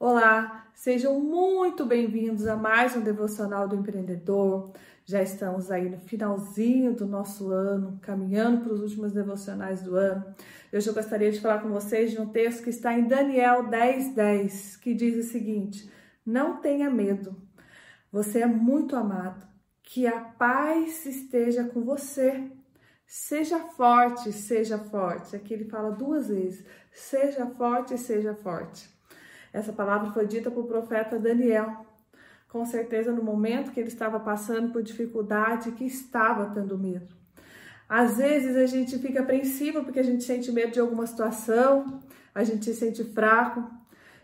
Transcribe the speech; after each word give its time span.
Olá, 0.00 0.70
sejam 0.74 1.18
muito 1.18 1.84
bem-vindos 1.84 2.46
a 2.46 2.54
mais 2.54 2.94
um 2.94 3.00
Devocional 3.00 3.66
do 3.66 3.74
Empreendedor. 3.74 4.70
Já 5.04 5.20
estamos 5.20 5.72
aí 5.72 5.90
no 5.90 5.98
finalzinho 5.98 6.94
do 6.94 7.04
nosso 7.04 7.50
ano, 7.50 7.98
caminhando 8.00 8.60
para 8.60 8.74
os 8.74 8.80
últimos 8.80 9.10
devocionais 9.10 9.82
do 9.82 9.96
ano. 9.96 10.24
Hoje 10.72 10.88
eu 10.88 10.94
gostaria 10.94 11.32
de 11.32 11.40
falar 11.40 11.62
com 11.62 11.70
vocês 11.70 12.12
de 12.12 12.20
um 12.20 12.28
texto 12.28 12.62
que 12.62 12.70
está 12.70 12.96
em 12.96 13.08
Daniel 13.08 13.66
10, 13.66 14.14
10, 14.14 14.76
que 14.76 14.94
diz 14.94 15.16
o 15.16 15.28
seguinte: 15.28 15.90
Não 16.24 16.60
tenha 16.60 16.88
medo, 16.88 17.34
você 18.12 18.42
é 18.42 18.46
muito 18.46 18.94
amado, 18.94 19.44
que 19.82 20.06
a 20.06 20.20
paz 20.20 21.06
esteja 21.06 21.64
com 21.64 21.82
você. 21.82 22.48
Seja 23.04 23.58
forte, 23.58 24.30
seja 24.30 24.78
forte. 24.78 25.34
Aqui 25.34 25.54
ele 25.54 25.64
fala 25.64 25.90
duas 25.90 26.28
vezes: 26.28 26.64
seja 26.92 27.46
forte, 27.46 27.98
seja 27.98 28.32
forte. 28.32 28.96
Essa 29.52 29.72
palavra 29.72 30.10
foi 30.12 30.26
dita 30.26 30.50
por 30.50 30.66
profeta 30.66 31.18
Daniel, 31.18 31.86
com 32.48 32.64
certeza 32.64 33.12
no 33.12 33.22
momento 33.22 33.72
que 33.72 33.80
ele 33.80 33.88
estava 33.88 34.18
passando 34.20 34.72
por 34.72 34.82
dificuldade, 34.82 35.72
que 35.72 35.84
estava 35.84 36.46
tendo 36.54 36.78
medo. 36.78 37.08
Às 37.88 38.18
vezes 38.18 38.54
a 38.56 38.66
gente 38.66 38.98
fica 38.98 39.20
apreensivo 39.20 39.82
porque 39.82 40.00
a 40.00 40.04
gente 40.04 40.22
sente 40.22 40.52
medo 40.52 40.72
de 40.72 40.80
alguma 40.80 41.06
situação, 41.06 42.00
a 42.34 42.44
gente 42.44 42.66
se 42.66 42.74
sente 42.74 43.02
fraco 43.02 43.64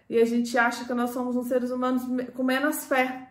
e 0.09 0.19
a 0.19 0.25
gente 0.25 0.57
acha 0.59 0.85
que 0.85 0.93
nós 0.93 1.11
somos 1.11 1.35
uns 1.35 1.49
seres 1.49 1.71
humanos 1.71 2.03
com 2.35 2.43
menos 2.43 2.85
fé. 2.85 3.29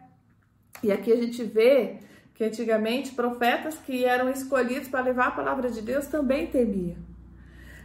E 0.82 0.92
aqui 0.92 1.12
a 1.12 1.16
gente 1.16 1.44
vê 1.44 2.00
que 2.34 2.44
antigamente 2.44 3.14
profetas 3.14 3.78
que 3.78 4.04
eram 4.06 4.30
escolhidos 4.30 4.88
para 4.88 5.02
levar 5.02 5.28
a 5.28 5.32
palavra 5.32 5.70
de 5.70 5.82
Deus 5.82 6.08
também 6.08 6.48
temiam. 6.48 7.13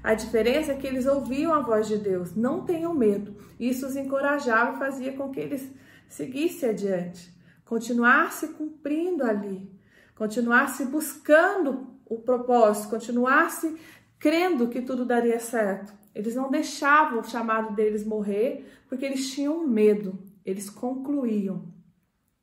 A 0.02 0.14
diferença 0.14 0.72
é 0.72 0.76
que 0.76 0.86
eles 0.86 1.06
ouviam 1.06 1.52
a 1.52 1.60
voz 1.60 1.88
de 1.88 1.96
Deus, 1.96 2.34
não 2.34 2.64
tenham 2.64 2.94
medo. 2.94 3.36
Isso 3.58 3.86
os 3.86 3.96
encorajava 3.96 4.76
e 4.76 4.78
fazia 4.78 5.12
com 5.12 5.30
que 5.30 5.40
eles 5.40 5.70
seguissem 6.08 6.70
adiante, 6.70 7.32
continuassem 7.64 8.52
cumprindo 8.52 9.24
ali, 9.24 9.70
continuassem 10.14 10.86
buscando 10.86 11.86
o 12.06 12.18
propósito, 12.18 12.90
continuassem 12.90 13.76
crendo 14.18 14.68
que 14.68 14.80
tudo 14.80 15.04
daria 15.04 15.38
certo. 15.38 15.92
Eles 16.14 16.34
não 16.34 16.50
deixavam 16.50 17.20
o 17.20 17.24
chamado 17.24 17.74
deles 17.74 18.04
morrer 18.04 18.66
porque 18.88 19.04
eles 19.04 19.30
tinham 19.30 19.66
medo, 19.66 20.18
eles 20.44 20.70
concluíam. 20.70 21.72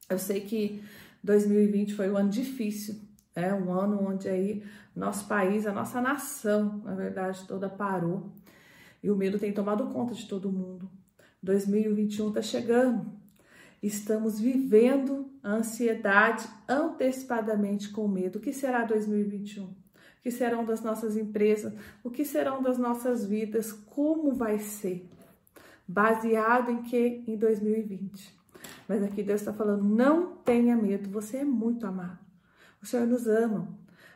Eu 0.09 0.19
sei 0.19 0.42
que 0.42 0.84
2020 1.23 1.95
foi 1.95 2.09
um 2.09 2.17
ano 2.17 2.30
difícil, 2.30 2.95
é 3.36 3.53
um 3.53 3.72
ano 3.72 4.02
onde 4.02 4.30
aí 4.30 4.64
nosso 4.95 5.28
país, 5.28 5.67
a 5.67 5.73
nossa 5.73 6.00
nação, 6.00 6.81
na 6.86 6.95
verdade, 6.95 7.45
toda 7.45 7.69
parou. 7.69 8.31
E 9.03 9.11
o 9.11 9.16
medo 9.16 9.38
tem 9.38 9.52
tomado 9.52 9.88
conta 9.88 10.16
de 10.16 10.25
todo 10.25 10.52
mundo. 10.52 10.89
2021 11.44 12.30
está 12.30 12.41
chegando. 12.41 13.06
Estamos 13.83 14.39
vivendo 14.39 15.30
a 15.44 15.52
ansiedade 15.52 16.47
antecipadamente 16.67 17.89
com 17.89 18.08
medo. 18.08 18.39
O 18.39 18.41
que 18.41 18.53
será 18.53 18.83
2021? 18.86 19.66
O 19.66 19.75
que 20.23 20.31
serão 20.31 20.66
das 20.66 20.81
nossas 20.81 21.16
empresas? 21.16 21.73
O 22.03 22.09
que 22.09 22.25
serão 22.25 22.63
das 22.63 22.80
nossas 22.80 23.25
vidas? 23.25 23.72
Como 23.72 24.33
vai 24.33 24.58
ser? 24.58 25.08
Baseado 25.88 26.72
em 26.72 26.81
que? 26.81 27.23
Em 27.28 27.38
2020. 27.38 28.33
Mas 28.88 29.03
aqui 29.03 29.22
Deus 29.22 29.41
está 29.41 29.53
falando: 29.53 29.83
não 29.83 30.36
tenha 30.38 30.75
medo, 30.75 31.09
você 31.09 31.38
é 31.38 31.45
muito 31.45 31.86
amado. 31.86 32.25
O 32.86 32.88
Senhor 32.88 33.08
nos 33.08 33.25
ama. 33.25 33.67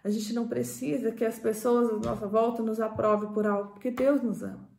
A 0.04 0.10
gente 0.12 0.32
não 0.32 0.48
precisa 0.48 1.12
que 1.12 1.26
as 1.26 1.40
pessoas 1.40 1.90
à 1.90 2.08
nossa 2.08 2.28
volta 2.28 2.62
nos 2.62 2.80
aprovem 2.80 3.32
por 3.32 3.48
algo, 3.48 3.72
porque 3.72 3.90
Deus 3.90 4.22
nos 4.22 4.44
ama. 4.44 4.70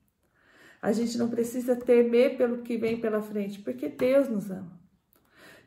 A 0.80 0.92
gente 0.92 1.18
não 1.18 1.28
precisa 1.28 1.74
temer 1.74 2.36
pelo 2.36 2.58
que 2.58 2.76
vem 2.76 3.00
pela 3.00 3.20
frente, 3.20 3.58
porque 3.58 3.88
Deus 3.88 4.28
nos 4.28 4.48
ama. 4.48 4.80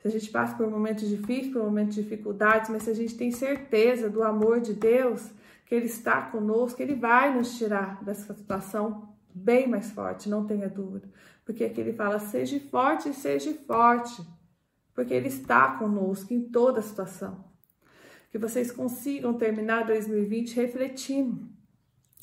Se 0.02 0.08
a 0.08 0.10
gente 0.10 0.32
passa 0.32 0.56
por 0.56 0.72
momentos 0.72 1.10
difíceis, 1.10 1.52
por 1.52 1.64
momentos 1.64 1.96
de 1.96 2.02
dificuldades, 2.02 2.70
mas 2.70 2.84
se 2.84 2.92
a 2.92 2.94
gente 2.94 3.14
tem 3.18 3.30
certeza 3.30 4.10
do 4.10 4.24
amor 4.24 4.62
de 4.62 4.74
Deus, 4.74 5.30
que 5.66 5.76
Ele 5.76 5.88
está 5.88 6.22
conosco, 6.22 6.82
Ele 6.82 6.96
vai 6.96 7.36
nos 7.36 7.58
tirar 7.58 8.02
dessa 8.06 8.34
situação 8.34 9.14
bem 9.36 9.68
mais 9.68 9.92
forte, 9.92 10.30
não 10.30 10.48
tenha 10.48 10.70
dúvida. 10.70 11.10
Porque 11.44 11.66
aqui 11.66 11.82
Ele 11.82 11.92
fala: 11.92 12.20
seja 12.20 12.58
forte 12.72 13.14
seja 13.14 13.54
forte, 13.68 14.26
porque 14.94 15.14
Ele 15.14 15.28
está 15.28 15.76
conosco 15.76 16.34
em 16.34 16.50
toda 16.50 16.82
situação 16.82 17.52
que 18.34 18.40
vocês 18.40 18.72
consigam 18.72 19.36
terminar 19.36 19.86
2020 19.86 20.56
refletindo 20.56 21.48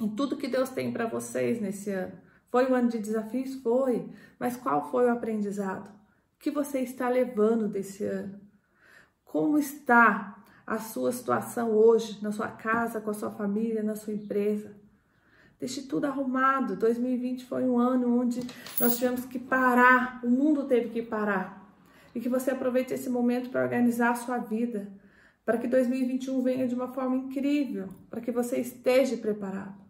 em 0.00 0.08
tudo 0.08 0.36
que 0.36 0.48
Deus 0.48 0.68
tem 0.68 0.92
para 0.92 1.06
vocês 1.06 1.60
nesse 1.60 1.88
ano. 1.92 2.14
Foi 2.50 2.68
um 2.68 2.74
ano 2.74 2.88
de 2.88 2.98
desafios? 2.98 3.54
Foi. 3.62 4.08
Mas 4.36 4.56
qual 4.56 4.90
foi 4.90 5.06
o 5.06 5.12
aprendizado? 5.12 5.86
O 5.86 6.40
que 6.40 6.50
você 6.50 6.80
está 6.80 7.08
levando 7.08 7.68
desse 7.68 8.02
ano? 8.02 8.40
Como 9.24 9.56
está 9.56 10.42
a 10.66 10.80
sua 10.80 11.12
situação 11.12 11.70
hoje, 11.70 12.18
na 12.20 12.32
sua 12.32 12.48
casa, 12.48 13.00
com 13.00 13.10
a 13.10 13.14
sua 13.14 13.30
família, 13.30 13.80
na 13.80 13.94
sua 13.94 14.12
empresa? 14.12 14.74
Deixe 15.60 15.82
tudo 15.82 16.06
arrumado. 16.06 16.74
2020 16.74 17.44
foi 17.44 17.62
um 17.62 17.78
ano 17.78 18.20
onde 18.20 18.40
nós 18.80 18.96
tivemos 18.96 19.26
que 19.26 19.38
parar, 19.38 20.18
o 20.24 20.28
mundo 20.28 20.64
teve 20.64 20.88
que 20.88 21.02
parar. 21.02 21.72
E 22.12 22.18
que 22.18 22.28
você 22.28 22.50
aproveite 22.50 22.92
esse 22.92 23.08
momento 23.08 23.48
para 23.48 23.62
organizar 23.62 24.10
a 24.10 24.16
sua 24.16 24.38
vida 24.38 24.90
para 25.44 25.58
que 25.58 25.66
2021 25.66 26.42
venha 26.42 26.68
de 26.68 26.74
uma 26.74 26.92
forma 26.92 27.16
incrível, 27.16 27.88
para 28.08 28.20
que 28.20 28.30
você 28.30 28.58
esteja 28.60 29.16
preparado. 29.16 29.80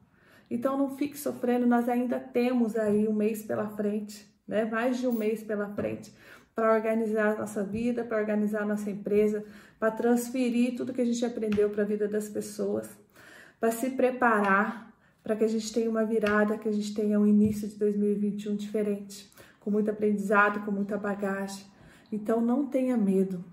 Então 0.51 0.77
não 0.77 0.97
fique 0.97 1.19
sofrendo, 1.19 1.67
nós 1.67 1.89
ainda 1.89 2.19
temos 2.19 2.77
aí 2.77 3.07
um 3.07 3.13
mês 3.13 3.43
pela 3.43 3.69
frente, 3.69 4.29
né? 4.47 4.65
Mais 4.65 4.99
de 4.99 5.07
um 5.07 5.13
mês 5.13 5.43
pela 5.43 5.69
frente 5.75 6.13
para 6.55 6.75
organizar 6.75 7.35
a 7.35 7.39
nossa 7.39 7.63
vida, 7.63 8.05
para 8.05 8.19
organizar 8.19 8.63
a 8.63 8.67
nossa 8.67 8.91
empresa, 8.91 9.45
para 9.79 9.91
transferir 9.91 10.77
tudo 10.77 10.93
que 10.93 11.01
a 11.01 11.05
gente 11.05 11.25
aprendeu 11.25 11.71
para 11.71 11.83
a 11.83 11.87
vida 11.87 12.09
das 12.09 12.29
pessoas, 12.29 12.89
para 13.59 13.71
se 13.71 13.91
preparar 13.91 14.91
para 15.23 15.37
que 15.37 15.45
a 15.45 15.49
gente 15.49 15.73
tenha 15.73 15.91
uma 15.91 16.05
virada, 16.05 16.59
que 16.59 16.69
a 16.69 16.73
gente 16.73 16.95
tenha 16.95 17.19
um 17.21 17.27
início 17.27 17.69
de 17.69 17.77
2021 17.77 18.57
diferente, 18.57 19.31
com 19.61 19.71
muito 19.71 19.91
aprendizado, 19.91 20.65
com 20.65 20.71
muita 20.71 20.97
bagagem. 20.97 21.65
Então 22.11 22.41
não 22.41 22.67
tenha 22.67 22.97
medo. 22.97 23.45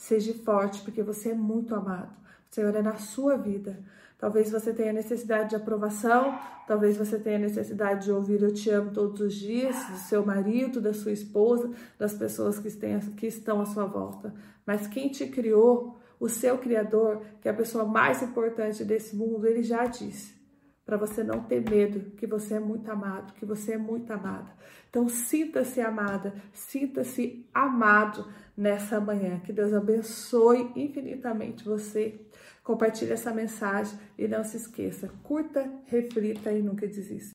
Seja 0.00 0.32
forte, 0.32 0.80
porque 0.80 1.02
você 1.02 1.28
é 1.28 1.34
muito 1.34 1.74
amado. 1.74 2.10
O 2.50 2.54
Senhor 2.54 2.74
é 2.74 2.80
na 2.80 2.96
sua 2.96 3.36
vida. 3.36 3.78
Talvez 4.18 4.50
você 4.50 4.72
tenha 4.72 4.94
necessidade 4.94 5.50
de 5.50 5.56
aprovação, 5.56 6.38
talvez 6.66 6.96
você 6.96 7.18
tenha 7.18 7.38
necessidade 7.38 8.06
de 8.06 8.10
ouvir 8.10 8.42
eu 8.42 8.52
te 8.52 8.70
amo 8.70 8.92
todos 8.92 9.20
os 9.20 9.34
dias, 9.34 9.76
do 9.90 9.98
seu 9.98 10.24
marido, 10.24 10.80
da 10.80 10.94
sua 10.94 11.12
esposa, 11.12 11.70
das 11.98 12.14
pessoas 12.14 12.58
que, 12.58 12.70
que 13.14 13.26
estão 13.26 13.60
à 13.60 13.66
sua 13.66 13.84
volta. 13.84 14.34
Mas 14.64 14.86
quem 14.86 15.10
te 15.10 15.26
criou, 15.26 16.00
o 16.18 16.30
seu 16.30 16.56
Criador, 16.56 17.20
que 17.42 17.46
é 17.46 17.50
a 17.50 17.54
pessoa 17.54 17.84
mais 17.84 18.22
importante 18.22 18.82
desse 18.82 19.14
mundo, 19.14 19.46
ele 19.46 19.62
já 19.62 19.84
disse 19.84 20.39
para 20.84 20.96
você 20.96 21.22
não 21.22 21.42
ter 21.42 21.68
medo, 21.68 22.10
que 22.16 22.26
você 22.26 22.54
é 22.54 22.60
muito 22.60 22.90
amado, 22.90 23.34
que 23.34 23.46
você 23.46 23.74
é 23.74 23.78
muito 23.78 24.12
amada. 24.12 24.50
Então, 24.88 25.08
sinta-se 25.08 25.80
amada, 25.80 26.34
sinta-se 26.52 27.48
amado 27.54 28.26
nessa 28.56 29.00
manhã. 29.00 29.40
Que 29.40 29.52
Deus 29.52 29.72
abençoe 29.72 30.72
infinitamente 30.74 31.64
você. 31.64 32.20
Compartilhe 32.62 33.12
essa 33.12 33.32
mensagem 33.32 33.98
e 34.18 34.28
não 34.28 34.44
se 34.44 34.56
esqueça, 34.56 35.08
curta, 35.22 35.70
reflita 35.86 36.52
e 36.52 36.62
nunca 36.62 36.86
desista. 36.86 37.28